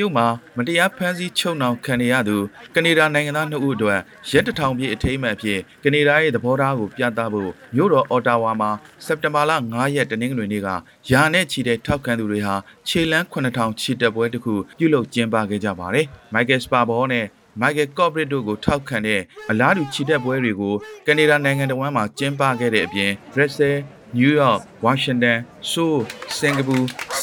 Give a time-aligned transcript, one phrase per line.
[0.00, 0.26] တရုတ်မှာ
[0.56, 2.36] မတရားဖမ်းဆီးချုပ်နှောင်ခံနေရသူ
[2.74, 4.00] ကနေဒါနိုင်ငံသား2ဦးအတွက်
[4.30, 8.70] ရက်တစ်ထောင်ပြည့်အထိမ်းအမှတ်အဖြစ်ကနေဒါရဲ့သဘောထားကိုပြသဖို့မြို့တော်အော်တာဝါမှာ
[9.06, 10.68] စက်တင်ဘာလ9ရက်တနင်္ဂနွေနေ့က
[11.10, 12.54] ယာနဲ့ချီတဲ့ထောက်ခံသူတွေဟာ
[12.88, 17.26] ခြေလန်း9000ချီတက်ပွဲတစ်ခုပြုလုပ်ကျင်းပခဲ့ကြပါတယ်။မိုက်ကယ်စပါဘောနဲ့
[17.60, 19.20] မိုက်ကယ်ကော့ပရစ်တို့ကိုထောက်ခံတဲ့
[19.50, 20.74] အလားတူချီတက်ပွဲတွေကို
[21.06, 23.70] ကနေဒါနိုင်ငံတော်ဝန်မှာကျင်းပခဲ့တဲ့အပြင်ဘရက်ဆဲ
[24.16, 25.38] နယူးယောက်ဝါရှင်တန်
[25.70, 26.00] ဆိုး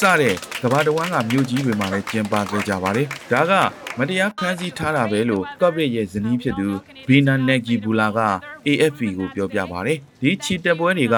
[0.00, 3.52] င်ကာပူစတဲ့ကမ္ဘာတစ်ဝန်းကမြို့ကြီးတွေမှာလည်းကျင်းပခဲ့ကြပါတယ်။ဒါက
[3.98, 6.68] မတရားဖမ်းဆီးထားတာပဲလို့ကော့ဗစ်ရဲ့ဇနီးဖြစ်သူ
[7.08, 8.20] ဘီနာနက်ဂီဘူလာက
[8.66, 11.16] AFP ကိုပြောပြပါတယ်။ဒီချီတက်ပွဲတွေက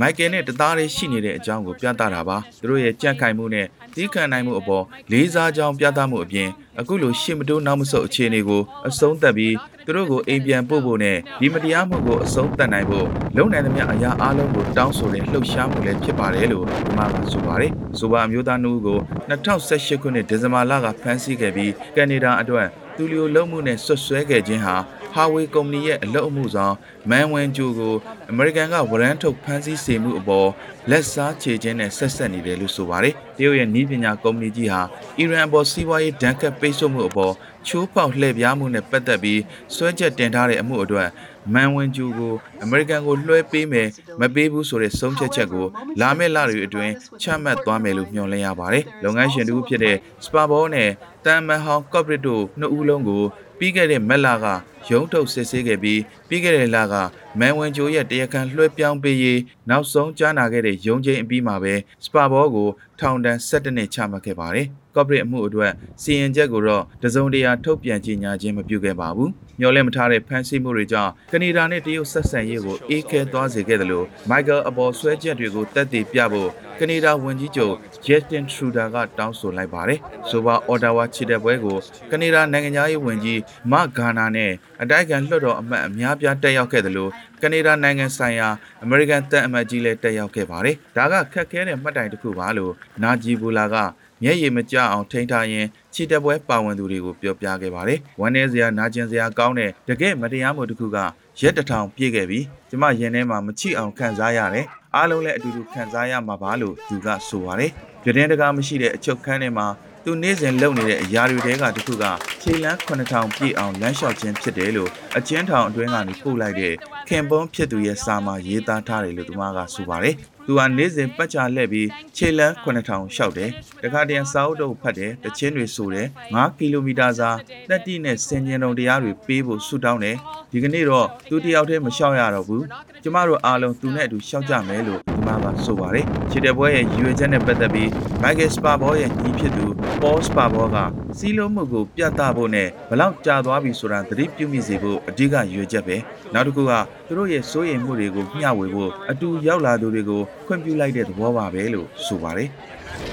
[0.00, 6.48] မိုက်ကယ်နဲ့တသားလေးရှိနေတဲ့အကြောင်းကိုပြသတာပါ။သူတို့ရဲ့ကြက်ခိုင်မှုနဲ့ တီးခံနိုင်မှုအပေါ်လေးစားကြောင်းပြသမှုအပြင်
[6.80, 9.54] အခုလိုရှေ့မတိုးနောက်မဆုတ်အခြေအနေကိုအဆုံးသတ်ပြီး
[9.86, 18.98] သူတို့ကိုအိမ်ပြန်ပို့ဖို့နဲ့ဒီမတရားမှုကိုအဆုံးသတ်နိုင်ဖို့လုံနိုင်သမျှအရာအလုံးကိုတောင်းဆိုတဲ့လှုပ်ရှားမှုလည်းဖြစ်ပါတယ်လို့ဒီမှာကဆိုပါတယ်။ဆိုပါအမျိုးသားနှုတ်ကို
[19.30, 24.76] 2018ခုနှစ်ဒီဇင်ဘာလကဖမ်းဆီးခဲ့ပြီးကနေဒါအတွက်သူလျိုလုံမှုနဲ့ဆွတ်ဆွဲခဲ့ခြင်းဟာ
[25.14, 26.74] ဟာဝေးကုမ္ပဏီရဲ့အလုပ်အမှုဆောင်
[27.10, 27.94] မန်ဝင်ဂျိုကို
[28.30, 30.48] အမေရိကန်ကဝရမ်းထုတ်ဖမ်းဆီးစေမှုအပေါ်
[30.90, 34.82] လက်စားချေခြင်းနဲ့ဆက်ဆက်နေတယ်လို့ဆိုပါတယ်။တရုတ်ရဲ့နီးပညာကုမ္ပဏီကြီးဟာ
[35.18, 37.32] အီရန်အပေါ်စီးပွားရေးဒဏ်ခတ်ပိတ်ဆို့မှုအပေါ်
[37.68, 39.40] ချိုးဖောက်လှည့်ပြားမှုနဲ့ပတ်သက်ပြီး
[39.74, 41.08] စွဲချက်တင်ထားတဲ့အမှုအတွက်
[41.54, 43.88] မန်ဝင်ဂျူကိုအမေရိကန်ကိုလွှဲပေးမယ်
[44.20, 45.66] မပေးဘူးဆိုတဲ့ဆုံးဖြတ်ချက်ကို
[46.00, 50.90] လာမယ့်လတွေအတွင်းချမှတ်သွားမယ်လို့မျှော်လင့်ရပါတယ်။လုပ်ငန်းရှင်တူဖြစ်တဲ့စပါဘောနဲ့
[51.24, 53.22] တမ်မန်ဟောင်ကော့ပရစ်တို့နှစ်ဦးလုံးကို
[53.64, 54.46] ပြီးခဲ့တဲ့မက်လာက
[54.90, 56.94] ရုံးထုတ်စစ်ဆေးခဲ့ပြီးပြီးခဲ့တဲ့လက
[57.38, 61.74] မန်ဝင်ဂျိုရဲ့တရားခံလွှဲပြောင်းပေးရေးနောက်ဆုံးကြားနာခဲ့တဲ့ရုံးချင်းအပြီးမှာပဲ
[62.04, 62.68] စပါဘောကို
[63.00, 65.72] ထောင်ဒဏ်၁၇နှစ်ချမှတ်ခဲ့ပါတယ်။ကော့ပရစ်အမှုအတွက်
[66.02, 77.74] စီရင်ချက်ကိုတော့တစုံတရာထုတ်ပြန်ကြေညာခြင်းမပြုခဲ့ပါဘူး။မျော်လင့်မထားတဲ့ဖမ်းဆီးမှုတွေကြောင့်ကနေဒါနဲ့တရုတ်ဆက်ဆံရေးကိုအေးခဲသွားစေခဲ့တယ်လို့မိုက်ကယ်အပေါ်ဆွဲချက်တွေကိုတက်တည်ပြဖို့ကနေဒါဝန်ကြီးချုပ်
[78.06, 81.78] Justin Trudeau ကတောင်းဆိုလိုက်ပါတယ်။ဆိုပါအော်တာဝါချီတဲ့ပွဲကို
[82.10, 83.40] ကနေဒါနိုင်ငံသားရေးဝန်ကြီး
[83.70, 84.52] မဂါနာနဲ့
[84.82, 87.10] အတိုက်အခံလွှတ်တော်အမတ်အများပြားတက်ရောက်ခဲ့တယ်လို့
[87.42, 88.48] ကနေဒါနိုင်ငံဆိုင်ရာ
[88.82, 93.76] အမေရိကန်တပ်အမတ်ကြီးလည်းတက်ရောက်ခဲ့ပါတယ်။ဒါကခက်ခဲတဲ့မှတ်တိုင်တစ်ခုပါလို့နာဂျီဘူလာက
[94.22, 100.98] မျက်ရည်မကျအောင်ထိန်းထားရင်းချီတက်ပွဲပါဝင်သူတွေကိုပြောပြခဲ့ပါတယ်။ဝမ်းနေစရာနာကျင်စရာကောင်းတဲ့တကယ်မတရားမှုတစ်ခုက
[101.40, 107.70] ရက်တစ်ထောင်ပြည့်ခဲ့ပြီးကျမရင်ထဲမှာမချိအောင်ခံစားရတယ်။အားလုံးလည်းအတူတူခံစားရမှာပါလို့သူကဆိုပါတယ်။
[108.04, 109.66] ကြတဲ့တကားမရှိတဲ့အချုပ်ခန်းထဲမှာ
[110.04, 112.04] သူနေ့စဉ်လုပ်နေတဲ့အရာတွေတဲကတခုက
[112.42, 116.74] ခြေလန်း9000ပြည့်အောင်လမ်းလျှောက်ခြင်းဖြစ်တယ်လို့အချင်းထောင်အတွင်းကနေပို့လိုက်တဲ့
[117.08, 120.14] ခင်ပွန်းဖြစ်သူရဲ့စာမှာရေးသားထားတယ်လို့သူမကဆိုပါတယ်။
[120.46, 123.50] သူဟာနေ့စဉ်ပတ်ချလက်ပြီးခြေလန်း9000လျှောက်တယ်။
[123.82, 127.30] တခါတည်းစာအုပ်တော့ဖတ်တယ်။တချင်းတွေဆိုတယ်။9ကီလိုမီတာစာ
[127.68, 130.16] တက်တိနဲ့စင်ကျင်တုံတရားတွေပေးဖို့ဆုတောင်းတယ်။
[130.52, 132.62] ဒီကနေ့တော့သူတယောက်တည်းမလျှောက်ရတော့ဘူး။
[133.02, 137.90] ကျမတို့အားလုံးသူနဲ့အတူလျှောက်ကြမယ်လို့ ဒီမှာကဆိုပါတယ်။ခြေတဲ့ပွဲရဲ့ရွေချက်နဲ့ပတ်သက်ပြီး
[138.22, 139.66] မိုက်ကယ်စပါဘောရဲ့ညီဖြစ်သူ
[140.02, 140.76] ပေါ်စပါဘောက
[141.18, 145.96] စီးလုံးမှုကိုပြသဖို့နဲ့ဘလောက်ကြာသွားပြီဆိုတာသတိပြုမိစေဖို့အဓိကရွေချက်ပဲ။
[146.34, 146.72] နောက်တစ်ခုက
[147.06, 152.50] သူတို့ရဲ့စိုးရိမ်မှုတွေကိုမျှဝေဖို့အတူရောက်လာသူတွေကိုခွင့်ပြုလိုက်တဲ့သဘောပါပဲလို့ဆိုပါတယ်။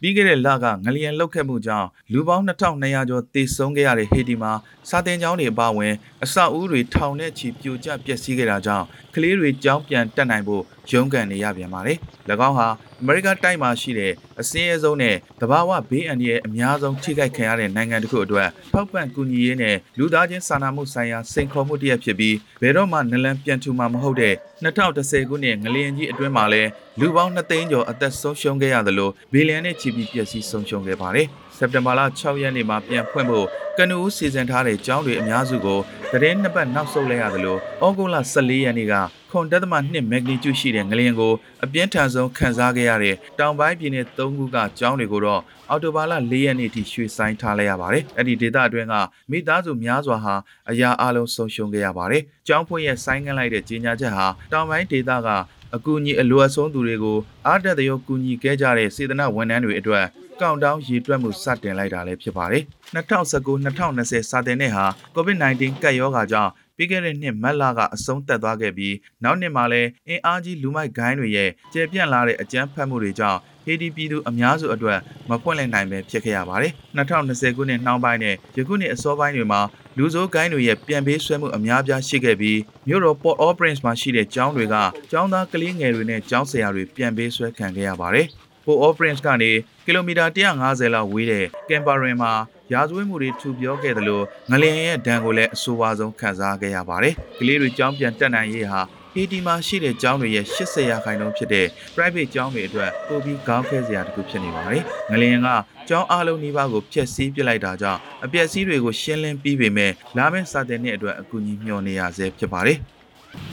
[0.00, 4.52] ပြီးခဲ့တဲ့လကငလျင်လှုပ်ခတ်မှုကြောင့်လူပေါင်း2200ကျော်သေဆုံးခဲ့ရတဲ့ဟေတီမှာ
[4.88, 5.94] စာတင်ကျောင်းတွေအပါအဝင်
[6.24, 11.98] အဆောက်အဦတွေထောင်နဲ့ချီပြိုကျပျက်စီးခဲ့တာကြောင့်ကလေးတွေကျောင်းပြန်တက်နိုင်ဖို့ရုန်းကန်နေရပြန်ပါတယ်။၎
[12.48, 12.68] င်းဟာ
[13.02, 24.34] အမေရိကန်တိုင်းမှာရှိတဲ့အစင်းရဲဆုံးနဲ့တဘာဝဘေးအန္တရာယ်အများဆုံးထိခိုက်ခံရတဲ့နိုင်ငံတစ်ခုအတွက်ထောက်ပံ့ကူညီရေးနဲ့လူသားချင်းစာနာမှုဆိုင်ရာစိန်ခေါ်မှုတစ်ရပ်ဖြစ်ပြီးဘယ်တော့မှနလန်ပြန်ထူမှာမဟုတ်တဲ့
[24.64, 26.62] 2010ခုနှစ်ငလျင်ကြီးအတွင်းမှာလဲ
[27.00, 31.26] လူပေါင်း2သိန်းကျော်အသက်ဆုံးရှုံးခဲ့ရသလိုဘီလီယံနဲ့ချီပြီးပျက်စီးဆုံးရှုံးခဲ့ပါတယ်။
[31.62, 33.46] စက်တင်ဘာလ6ရက်နေ့မှာပြန်ဖွင့်ဖို့
[33.78, 35.80] ကနဦးစီစဉ်ထားတဲ့ကျောင်းတွေအများစုကို
[36.12, 38.94] သတင်းနှစ်ပတ်နောက်ဆုတ်လိုက်ရသလိုဩဂုတ်လ14ရက်နေ့က
[39.30, 41.32] ခွန်တက်သမ2မက်ဂနီကျူရှိတဲ့ငလျင်ကို
[41.64, 45.40] အပြင်းထန်ဆုံးခံစားခဲ့ရတဲ့တောင်ပိုင်းပြည်နယ်၃ခုကကျောင်းတွေကိုတော့
[45.70, 48.94] အော်တိုဘာလ၄ရက်နေ့ထိရွှေ့ဆိုင်းထားလိုက်ရပါတယ်။အဲ့ဒီဒေသအတွင်းက
[49.30, 50.34] မိသားစုများစွာဟာ
[50.70, 55.28] အရာအလုံးဆုံးရှုံးခဲ့ရပါတယ်။ကျောင်းဖွင့်ရဲ့ဆိုင်းငံ့လိုက်တဲ့ကြေညာချက်ဟာတောင်ပိုင်းဒေသက
[55.76, 60.06] အကူအညီအလိုအဆုံးသူတွေကိုအားတက်သရောကူညီခဲ့ကြတဲ့စေတနာဝန်ထမ်းတွေအတွက်
[60.42, 62.62] ကောင်တောင်းရေတွက်မှုစတင်လိုက်တာလည်းဖြစ်ပါတယ်။
[62.94, 64.84] 2019-2020စာတင်နှစ်ဟာ
[65.16, 68.94] COVID-19 ကပ်ရောဂါကြောင့်ပြီးခဲ့တဲ့နှစ်မတ်လကအဆုံးသက်သွားခဲ့ပြီး
[69.24, 74.98] နောက်နှစ်မှာလည်းအင်အားကြီးလူမိုက်ဂိုင်းတွေရဲ့ကျေပြန့်လာတဲ့အကြမ်းဖက်မှုတွေကြောင့်ဟေတီပြည်သူအများစုအတွက်
[75.28, 79.60] မပွင့်လည်နိုင်ပဲဖြစ်ခဲ့ရပါတယ်။2020ခုနှစ်နှောင်းပိုင်းနဲ့ယခုနှစ်အစောပိုင်းတွေမှာ
[79.98, 82.58] လူဆိုးဂိုင်းတွေရဲ့ပြန်ပေးဆွဲမှုအများပြားရှိခဲ့ပြီး
[82.88, 84.76] မြို့တော် Port au Prince မှာရှိတဲ့ကျောင်းတွေက
[85.10, 88.28] ကျောင်းသားကလေးငယ်တွေနဲ့ကျောင်းဆရာတွေပြန်ပေးဆွဲခံခဲ့ရပါတယ်။
[88.64, 89.50] Port au Prince ကနေ
[89.84, 90.24] ကီလိုမီတာ
[90.56, 92.32] 150လောက်ဝေးတဲ့ကင်ပါရင်မှာ
[92.72, 98.80] ရာဇဝတ်မှုတွေထူပြောခဲ့တယ်လို့ငလျင်ရဲ့ဒဏ်ကိုလည်းအဆိုးအဝါဆုံးခံစားခဲ့ရပါတယ်။ကလေးတွေကျောင်းပြန်တက်နိုင်ရေးဟာ
[99.14, 105.48] ဟေတီမှာရှိတဲ့ကျောင်းတွေရဲ့80ရာခိုင်နှုန်းဖြစ်တဲ့ private ကျောင်းတွေအတွက်ပိုပြီးကောင်းခဲစရာတစ်ခုဖြစ်နေပါတယ်။ငလျင်က
[105.88, 112.78] ကျောင်းအားလုံးနီးပါးကိုဖျက်ဆီးပစ်လိုက်တာကြောင့်အပျက်စီးတွေကိုရှင်းလင်းပြီးပေမဲ့လာမယ့်စာတင်နှစ်အတွက်အကူအညီမျှော်နေရဆဲဖြစ်ပါတယ်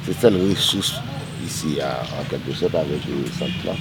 [0.05, 0.93] C'est ça le ressource
[1.47, 3.75] ici à, en quelque sorte avec le centre là.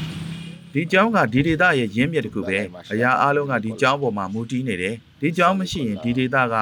[0.79, 2.59] ဒီကျောင်းကဒီဒေသရဲ့ရင်းမြစ်တစ်ခုပဲ
[2.93, 6.55] အရာအားလုံးကဒီကျောင်းပေါ်မှာမူတည်နေတယ်ဒီကျောင်းမရှိရင်ဒီဒေသက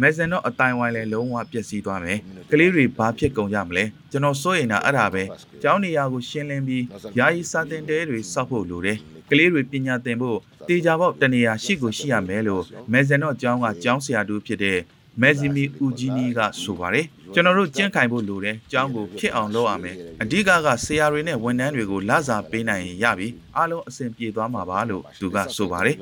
[0.00, 2.18] မက်ဆန်တော့အတိုင်းဝိုင်းလဲလုံးဝပျက်စီးသွားမယ်
[2.50, 5.22] ကလေးတွေဘာဖြစ်ကုန်ကြမလဲကျွန်တော်စိုးရင်တာအဲ့ဒါပဲ
[5.62, 6.84] ကျောင်းနေရာကိုရှင်းလင်းပြီး
[7.18, 8.98] ယာယီစာတင်တဲတွေစောက်ဖို့လိုတယ်
[9.30, 14.78] ကလေးတွေပညာသင်ဖို့တေချာပေါက်တနေရာရှိကိုရှိရမယ်လို့မက်ဆန်တော့ကျောင်းကကျောင်းဆရာတူဖြစ်တဲ့
[15.20, 25.96] မက်ဇီမီဦးဂျီနီကဆိုပါတယ်ကျွန်တော်တို့ကြင့်ခိုင်ဖို့လိုတယ်ကျောင်းကိုဖြစ်အောင်လုပ်ရမယ်အဓိကကဆရာတွေနဲ့ဝန်ထမ်းတွေကိုလစာပေးနိုင်ရင်ရပြီအားလုံးအဆင်ပြေသွားမှာပါလို့သူကဆိုပါတယ်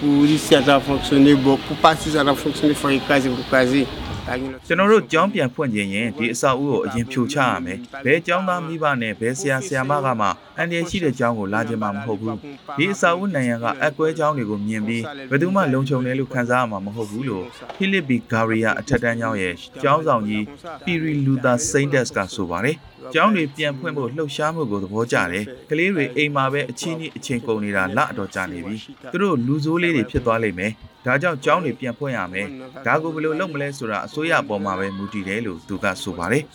[0.00, 1.64] Pour ici, ça a fonctionné beaucoup.
[1.66, 2.72] Pour passer, ça a fonctionné.
[2.72, 2.88] Il faut
[4.36, 4.66] y caser, pour caser.
[4.66, 12.36] ကျွန်တော်တို့ကျောင်းပြန်ဖွင့်ခြင်းရင်ဒီအဆောက်အဦကိုအရင်ဖြိုချရမယ်။ဘယ်ကျောင်းသားမိဘနဲ့ဘယ်ဆရာဆရာမကမှအန်ဒီရှိတဲ့ကျောင်းကိုလာကြမှာမဟုတ်ဘူး။
[12.78, 17.44] ဒီအဆောက်အဦနိုင်ရန်ကအကွဲကျောင်းတွေကိုမြင်ပြီးဘယ်သူမှလုံခြုံတယ်လို့ခံစားရမှာမဟုတ်ဘူးလို့
[17.76, 20.44] ဖိလစ်ဘီဂါရီယာအထက်တန်းကျောင်းရဲ့ကျောင်းဆောင်ကြီး
[20.84, 22.76] ပီရီလူသာစိန်ဒက်ကဆိုပါတယ်။
[23.14, 28.76] ကျောင်းတွေပြန်ဖွင့်ဖို့လှုပ်ရှားမှုကိုသဘောကျတယ်။ကလေးတွေအိမ်မှာပဲအချင်းကြီးအချင်းကုန်နေတာလအတော်ကြာနေပြီ။
[29.12, 30.72] သူတို့လူဆိုးလေးတွေဖြစ်သွားလိမ့်မယ်။
[31.04, 32.46] ဒါကြောင့်ကျောင်းတွေပြန်ဖွင့်ရမယ်။
[32.86, 36.44] ဒါကိုဘယ်လိုလုပ်မလဲဆိုတာအစိုးရအပေါ်မှာပဲမူတည်တယ်လို့သူကဆိုပါတယ်။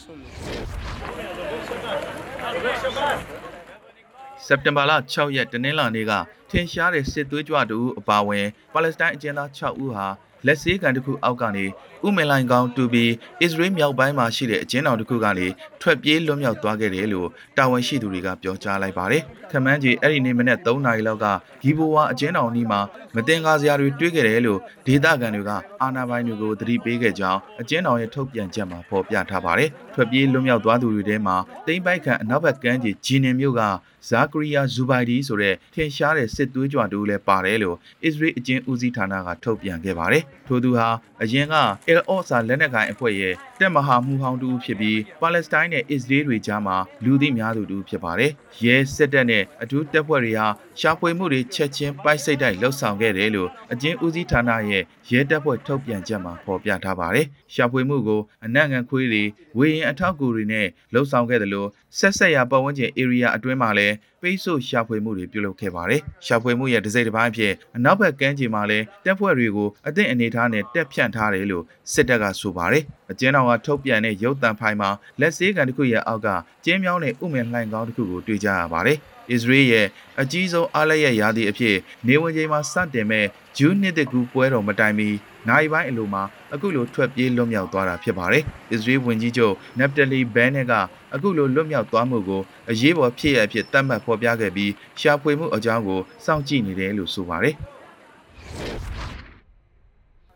[4.45, 6.13] စက်တင်ဘာလ6ရက်တနင်္လာနေ့က
[6.49, 10.07] ထင်ရှားတဲ့စစ်သွေးကြွတူအပါအဝင်ပါလက်စတိုင်းအကျဉ်းသား6ဦးဟာ
[10.45, 11.65] လက်စေးကန်တစ်ခုအောက်ကနေ
[12.05, 13.11] ဥမင်လိုင်ကောင်တူပြီး
[13.41, 15.47] အစ္စရေးမြောက်ပိုင်းမှာရှိတဲ့အကျဉ်းတော်တစ်ခုကနေ
[15.81, 21.25] ထွက်ပြေးလွတ်မြောက်သွားခဲ့တယ်လို့တာဝန်ရှိသူတွေကပြောကြားလိုက်ပါတယ်။ခမန်းကြီးအဲ့ဒီနေ့မနေ့3နာရီလောက်က
[21.61, 22.79] ဂီဘိုဝါအကျဉ်းတော်နီးမှာ
[23.15, 25.51] မတင်ကားစရာတွေတွေ့ခဲ့တယ်လို့ဒေသခံတွေက
[25.81, 31.35] အာဏာပိုင်တွေကိုသတိပေးခဲ့ကြောင်းအကျဉ်းတော်ရဲ့ထုတ်ပြန်ချက်မှာဖော်ပြထားပါတယ်။ထွက်ပြေးလွတ်မြောက်သွားသူတွေထဲမှာ
[31.67, 33.61] တိမ့်ပိုက်ခန့်အနောက်ဘက်ကမ်းကြီးဂျီနင်မြို့က
[34.09, 40.87] ဇာကရီယာဇူဘိုင်ဒီဆိုတဲ့ထင်ရှားတဲ့စစ်သွေးကြွတူလည်းပါတယ်လို့အစ္စရေးအကျဉ်းဦးစီးဌာနကထုတ်ပြန်ခဲ့ပါတယ်။ထို့သူဟာ
[41.23, 41.55] အရင်က
[41.87, 48.31] အယ်အော့ဆာလက်နက်ကိုင်အဖွဲ့ရဲ့တက်မဟာမှုဟောင်းတူဖြစ်ပြီးပါလက်စတိုင်းနဲ့အစ္စရေးတွေကြားမှာလူသိများသူတူဖြစ်ပါတယ်။
[48.63, 50.47] ရဲစစ်တပ်နဲ့အထူးတပ်ဖွဲ့တွေဟာ
[50.79, 59.23] ရှာဖွေမှုတွေချက်ချင်းပိုက်စိတ်တိုက်လှုပ်ဆောင်ခဲ့တယ်လို့အကျဉ်းဦးစီးဌာနရဲ့ရဲတပ်ဖွဲ့ထုတ်ပြန်ချက်မှာဖော်ပြထားပါတယ်။ရှာဖွေမှုကိုအနက်ငန်ခွေးတွေ
[59.57, 61.69] ဝေရင်အထောက်အကူတွေနဲ့လှုပ်ဆောင်ခဲ့တယ်လို့
[61.99, 71.63] ဆက်ဆက်ရပတ်ဝန်းကျင် area အတွင်းမှာလည်းပိတ်ဆို့ရှာဖွေမှုတွေပြုလုပ်ခဲ့ပါတယ်။ရှာဖွေမှုရဲ့ဒစိမ့်တစ်ပိုင်းအဖြစ်အနောက်ဘက်ကမ်းခြေမှာလည်းတပ်ဖွဲ့တွေကိုအသင့်အနေထားနဲ့တက်ဖြန့်ထားတယ်လို့
[71.93, 74.89] စစ်တပ်ကဆိုပါတယ်။အကျဉ်းတော်ကထုတ်ပြန်တဲ့ရုပ်သံဖိုင်မှာ
[75.19, 76.27] လက်စေးကန်တစ်ခုရဲ့အောက်က
[76.65, 78.97] ကျင်းမြောင်းတဲ့ဥမင်လှိုင်ကောင်းတစ်ခုကိုတွေ့ကြရပါတယ်။
[79.31, 79.87] အစ္စရေးရဲ့
[80.21, 81.75] အကြီးဆုံးအားလက်ရရာသီအဖြစ်
[82.07, 83.25] နေဝင်ချိန်မှာစတင်မဲ့
[83.57, 85.09] ဂျူးနှစ်တကူပွဲတော်မတိုင်မီ
[85.49, 86.23] နိုင်ပိုင်းအလိုမှာ
[86.53, 90.73] အခုလိုထွက်ပြေးလွတ်မြောက်သွားတာဖြစ်ပါတယ်။အစ္စရေးဝန်ကြီးချုပ်နက်တလီဘဲနက်က
[91.13, 97.55] အခုလိုလွတ်မြောက်သွားမှုကိုအရေးပေါ်ဖြစ်ရအဖြစ်သတ်မှတ်ဖော်ပြခဲ့ပြီးရှာဖွေမှုအကြောင်းကိုစောင့်ကြည့်နေတယ်လို့ဆိုပါတယ်။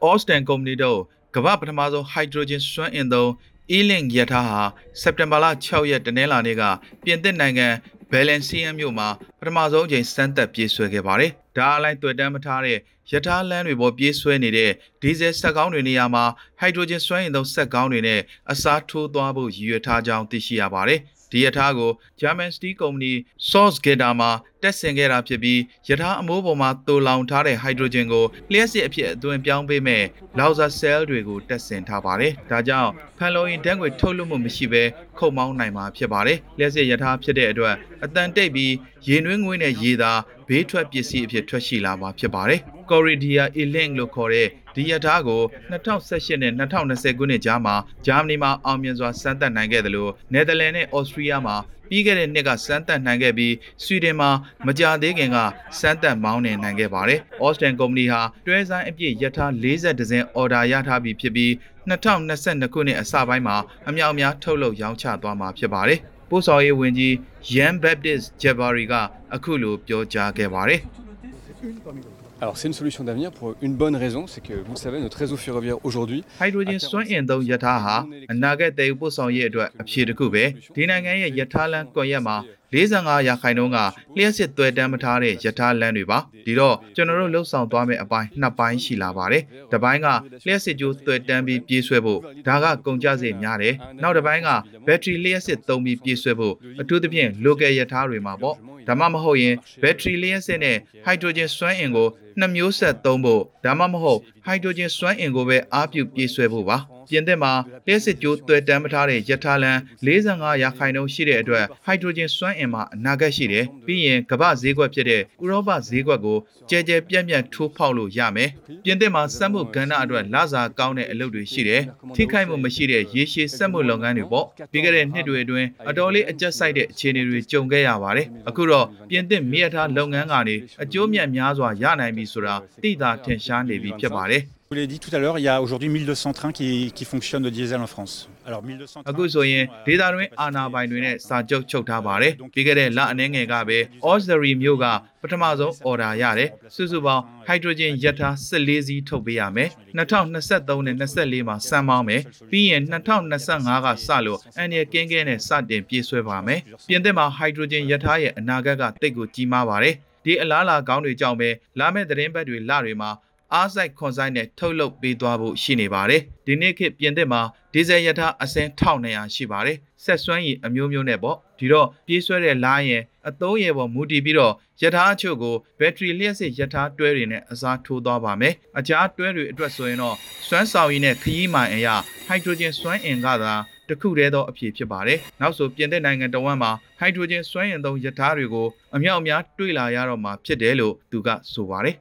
[0.09, 0.99] Austin Company တို့
[1.35, 3.29] ကမ္ဘာပထမဆုံး hydrogen စွမ်းအင်သုံး
[3.77, 4.61] E-Link ရထားဟာ
[5.01, 6.63] စက်တင်ဘာလ6ရက်တနင်္လာနေ့က
[7.03, 7.67] ပြင်သစ်နိုင်ငံ
[8.11, 9.07] ဘယ်လန်စီယံမြို့မှာ
[9.39, 12.77] ပထမဆုံးအကြိမ်စမ်းသပ်ပြေးဆွဲခဲ့ပါတယ်။ဒါအလိုက်တွေ့တမ်းမထားတဲ့
[13.11, 14.71] ရထားလမ်းတွေပေါ်ပြေးဆွဲနေတဲ့
[15.01, 16.25] ဒီဇယ်စက်ကောင်းတွေနေရာမှာ
[16.59, 20.99] ဟိုက်ဒရိုဂျင်စွမ်းအင်သုံးစက်ကောင်းတွေနဲ့အစားထိုးသွားဖို့ရည်ရွယ်ထားကြောင်းသိရှိရပါတယ်။
[21.31, 23.13] ဒီရထားကို German Steel Company
[23.49, 24.31] Source Gator မှာ
[24.61, 30.03] တက်ဆင်ခဲ့တာဖြစ်ပြီးရထားအမိုးပေါ်မှာတူလောင်ထားတဲ့ဟိုက်ဒရိုဂျင်ကိုလျှက်စစ်အဖြစ်အသွင်ပြောင်းပေးမဲ့
[30.37, 34.83] Lauser Cell တွေကိုတက်ဆင်ထားပါတယ်။ဒါကြောင့်ဖန်လိုရင်ဓာတ်ငွေထုတ်လွှတ်မှုမရှိဘဲ
[35.17, 38.73] ခုတ်မောင်းနိုင်မှာဖြစ်ပါတယ်။လျှက်စစ်ရထားဖြစ်တဲ့အတွက်အတန်တိတ်ပြီး
[39.07, 40.11] ရေနွေးငွေးနဲ့ရေသာ
[40.47, 45.41] ဘေးထွက်ပစ္စည်းအဖြစ်ထွက်ရှိလာမှာဖြစ်ပါတယ်။ Corridor E-Link လို့ခေါ်တဲ့ဒီရထားကို
[45.71, 47.75] 2018နဲ့2020ခုနှစ်ကြားမှာ
[48.05, 51.55] ဂျာမနီမှာအောင်မြင်စွာစမ်းသပ်နိုင်ခဲ့တယ်လို့နယ်သာလန်နဲ့ဩစတြီးယားမှာ
[51.89, 53.53] ပြီးခဲ့တဲ့နှစ်ကစမ်းသပ်နိုင်ခဲ့ပြီး
[53.83, 54.29] ဆွီဒင်မှာ
[54.67, 55.37] မကြာသေးခင်က
[55.79, 61.51] စမ်းသပ်မောင်းနှင်နိုင်ခဲ့ပါတယ်။ဩစတန်ကုမ္ပဏီဟာတွဲဆိုင်အပြည့်ရထား40ဒဇင်အော်ဒါရထားပြီးဖြစ်ပြီး
[61.89, 63.57] 2022ခုနှစ်အစပိုင်းမှာ
[63.89, 67.13] အမြောက်အများထုတ်လုပ်ရောင်းချသွားမှာဖြစ်ပါတယ်။ပို့ဆောင်ရေးဝန်ကြီး
[67.55, 68.93] Yan Baptist Jabari က
[69.35, 70.81] အခုလိုပြောကြားခဲ့ပါတယ်။
[72.39, 75.17] Alors c'est une solution d'avenir pour une bonne raison, c'est que vous le savez, notre
[75.17, 77.95] réseau ferroviaire aujourd'hui ဟိုက်ဒရိုဂျင်စွမ်းအင်သုံးရထားဟာ
[78.31, 80.43] အနာဂတ်တည်ယူပို့ဆောင်ရေးအတွက်အဖြေတစ်ခုပဲ
[80.75, 82.37] ဒီနိုင်ငံရဲ့ရထားလမ်းကွန်ရက်မှာ
[82.73, 83.77] 45ရာခိုင်နှုန်းက
[84.17, 90.07] လျှက်စစ်သွဲတမ်းမထားတဲ့ရထားလမ်းတွေပါဒီတော့ကျွန်တော်တို့လှုပ်ဆောင်သွားမယ့်အပိုင်းနှစ်ပိုင်းရှိလာပါတယ်တစ်ပိုင်းက
[90.45, 94.49] လျှက်စစ်ကြိုးသွဲတမ်းပြီးပြေးဆွဲဖို့ဒါကကုန်ကျစရိတ်များတယ်နောက်တစ်ပိုင်းက
[94.87, 98.55] ဘက်ထရီလျှက်စစ်သုံးပြီးပြေးဆွဲဖို့အထူးသဖြင့် local ရထားတွေမှာပေါ့
[98.87, 106.77] ဒါမှမဟုတ်ရင်ဘက်ထရီလျှက်စစ်နဲ့ဟိုက်ဒရိုဂျင်စွမ်းအင်ကို နှစ်မျိုးဆက်သုံးဖို့ဒါမှမဟုတ်ဟိုက်ဒရိုဂျင်စွမ်းအင်ကိုပဲအားပြုပြေးဆွဲဖို့ပါ
[107.09, 107.53] ပြင်သစ်မှာ
[107.85, 116.37] လျှက်စစ်ကြိုးသွဲတမ်းမထားတဲ့ရထားလမ်း45ရာခိုင်နှုန်းရှိတဲ့အတွက်ဟိုက်ဒရိုဂျင်စွမ်းအင်မှာအနာဂတ်ရှိတယ်ပြီးရင်ကမ္ဘာဈေးကွက်ဖြစ်တဲ့ဥရောပဈေးကွက်ကို
[116.69, 118.49] ကြဲကြဲပြန့်ပြန့်ထိုးဖောက်လို့ရမယ်
[118.85, 121.83] ပြင်သစ်မှာစက်မှုကဏ္ဍအတွက်လစာကောင်းတဲ့အလုပ်တွေရှိတယ်
[122.15, 137.05] ထိခိုက်မှုမရှိတဲ့ရေရှည်စက်မှုလုပ်ငန်းတွေပေါ့ပြီးခဲ့တဲ့နှစ်တွေအတွင်းအတော်လေးအကျက်ဆိုင်တဲ့အခြေအနေတွေကြုံခဲ့ရပါတယ်အခုတော့ပြင်သစ်မြေယာထားလုပ်ငန်းကနေအကျိုးမြတ်များစွာရနိုင်ပြီဆိုတာသိသာထင်ရှားနေပြီဖြစ်ပါတယ် Je vous l'ai dit tout à l'heure, il y a aujourd'hui 1200 trains qui, qui
[137.05, 138.27] fonctionnent de diesel en France.
[138.45, 139.09] Alors 1200 trains.
[139.09, 143.77] အခုဆိုရင်ဒေတာတွင်အာနာပိုင်တွေနဲ့စာချုပ်ချုပ်ထားပါတယ်ပြီးခဲ့တဲ့လအနည်းငယ်ကပဲ
[144.11, 144.85] Osbury မြို့က
[145.21, 159.95] ပထမဆုံး order ရတယ်စုစုပေါင်း hydrogen ရထား14စီးထုတ်ပေးရမယ်2023နဲ့24မှာစမ်းမောင်းမယ်ပြီးရင်2025ကစလို့အန်ရကင်းကင်းနဲ့စတင်ပြေးဆွဲပါမယ်ပြင်သစ်မှာ hydrogen ရထားရဲ့အနာဂတ်ကတိတ်ကိုကြီးမားပါတယ်
[160.27, 163.11] ဒီအလားအလာကောင်းတွေကြောင့်ပဲလာမယ့်သတင်းပတ်တွေလတွေမှာ
[163.53, 167.41] အားဆိုင်ခွန်ဆိုင်နဲ့ထုတ်လုပ်ပေးသွားဖို့ရှိနေပါတယ်ဒီနေ့ခေတ်ပြင်သစ်မှာ
[167.73, 180.15] ဒီဇယ်ရထားအစင်း1200ရှိပါတယ်ဆက်စွမ်းရည်အမျိုးမျိုးနဲ့ပေါ့ဒီတော့ပြေးဆွဲတဲ့လိုင်းရဲ့အသုံးရပေါ်မူတည်ပြီးတော့ရထားအချို့ကိုဘက်ထရီလျှက်စစ်ရထားတွဲတွေနဲ့အစားထိုးသွားပါမယ်အခြားတွဲတွေအတွက်ဆိုရင်တော့
[180.47, 181.95] စွမ်းဆောင်ရည်နဲ့ခရီးမှန်အရာ
[182.27, 183.53] ဟိုက်ဒရိုဂျင်စွမ်းအင်ကသာ
[183.89, 191.95] တခုတည်းသောအဖြစ်ဖြစ်ပါတယ်။နောက်ဆိုပြင်သစ်နိုင်ငံတဝန်းမှာဟိုက်ဒရိုဂျင်စွမ်းအင်သုံးရထားတွေကိုအမြောက်အများတွေ့လာရတော့မှာဖြစ်တယ်လို့သူကဆိုပါတယ်။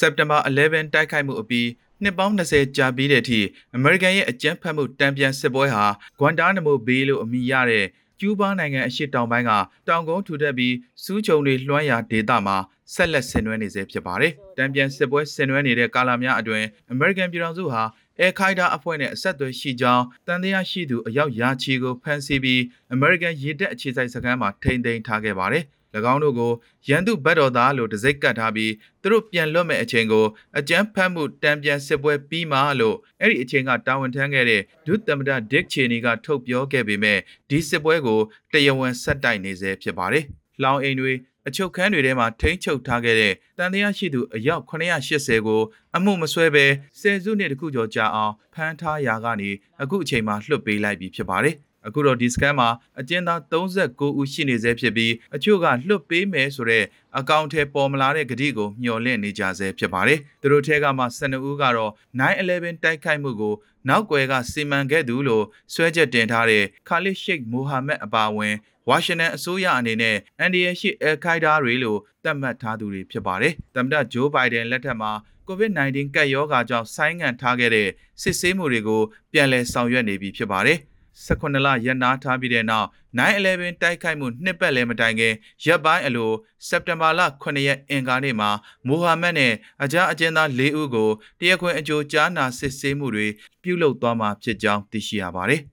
[0.00, 1.68] September 11တိုက်ခိုက်မှုအပြီး
[2.02, 3.40] နှစ်ပေါင်း20ကြာပြီးတဲ့အထိ
[3.76, 5.84] အမေရိကန်ရဲ့အကြမ်းဖက်မှုတံပြန်စစ်ပွဲဟာ
[6.18, 7.86] ဂွမ်တာနမိုဘေးလို့အမည်ရတဲ့
[8.20, 9.52] ကျူးဘားနိုင်ငံအရှေ့တောင်ပိုင်းက
[9.88, 10.74] တောင်ကုန်းထူထပ်ပြီး
[11.04, 12.56] စူးချုံတွေလွှမ်းရာဒေသမှာ
[12.94, 17.82] ဆက်လက်ဆင်နွှဲနေစေဖြစ်ပါတယ်။တံပြန်စစ်ပွဲဆင်နွှဲနေတဲ့ကာလများအတွင်းအမေရိကန်ပြည်ထောင်စုဟာ
[18.20, 25.64] အဲခိုင်ဒါအဖွဲ့နဲ့အဆက်အသွယ်ရှိကြောင်းတန်တရားရှိသူအယောက်ရာချီကိုဖမ်းဆီးပြီးအမေရိကန်ရေတပ်အခြေစိုက်စခန်းမှာထိန်းသိမ်းထားခဲ့ပါတယ်။၎
[26.12, 26.52] င်းတို့ကို
[26.88, 30.26] ရန်သူဘတ်တော်သားလို့တစိ့ကတ်ထားပြီးသူတို့ပြန်လွတ်မဲ့အချိန်ကို
[30.58, 37.18] အကြမ်းဖက်မှုတံပြန်စစ်ပွဲပြီးမှလို့အဲ့ဒီအချိန်ကတာဝန်ထမ်းခဲ့တဲ့ဒုသမ္မတဒစ်ချီနီကထုတ်ပြောခဲ့ပေမဲ့
[37.50, 38.20] ဒီစစ်ပွဲကို
[38.52, 40.24] တရားဝင်ဆက်တိုက်နေစေဖြစ်ပါတယ်။
[40.62, 41.12] လောင်အိမ်တွေ
[41.48, 45.62] အချုပ်ခန်းတွေထဲမှာထိန်းချုပ်ထားခဲ့တဲ့တန်တရားရှိသူအယောက်980ကို
[45.96, 46.66] အမှုမဆွဲဘဲ
[47.00, 49.50] ဆယ်စုနှစ်တခုကျော်ကြာအောင်ဖမ်းထားရာကနေ
[49.82, 51.56] အခုအချိန်မှာလွှတ်ပေးလိုက်ပြီဖြစ်ပါတယ်။
[51.86, 52.68] အခုတော့ဒီစကန်မှာ
[53.00, 56.86] အကျဉ်းသား39ဦးရှိနေဆဲဖြစ်ပြီးအချို့ကလွတ်ပေးမယ်ဆိုတော့
[57.18, 63.54] အကောင့်ထဲပေါ်မလာတဲ့ဂတိကိုမျှော်လင့်နေကြဆဲဖြစ်ပါတယ်။သူတို့ထဲကမှ12ဦးကတော့911တိုက်ခိုက်မှုကို
[63.88, 68.54] နောက်ွယ်ကစီမံခဲ့သူလို့ဆွဲချက်တင်ထားတဲ့ခါလစ်ရှိတ်မိုဟာမက်အပါအဝင်
[68.88, 75.12] ဝါရှင်တန်အစိုးရအနေနဲ့အန်ဒီယရှိအယ်ခိုင်ဒါတွေလို့သတ်မှတ်ထားသူတွေဖြစ်ပါတယ်။သမ္မတဂျိုးဘိုင်ဒန်လက်ထက်မှာ
[75.48, 77.88] COVID-19 ကပ်ရောဂါကြောင့်ဆိုင်းငံ့ထားခဲ့တဲ့
[78.22, 79.02] စစ်ဆေးမှုတွေကို
[79.32, 80.78] ပြန်လည်ဆောင်ရွက်နေပြီဖြစ်ပါတယ်။
[81.24, 82.88] 18လရက်နာထားပြီးတဲ့နောက်
[83.18, 85.34] 9/11တိုက်ခိုက်မှုနှစ်ပတ်လည်မတိုင်ခင်
[85.66, 86.30] ရက်ပိုင်းအလို
[86.68, 88.50] စက်တင်ဘာလ9ရက်အင်္ဂါနေ့မှာ
[88.86, 89.52] မိုဟာမက်နဲ့
[89.82, 93.26] အကြအကျဉ်းသား၄ဦးကိုတရားခွင်အကြိုကြားနာစစ်ဆေးမှုတွေ
[93.62, 95.62] ပြုလုပ်သွားမှာဖြစ်ကြောင်းသိရှိရပါတယ်။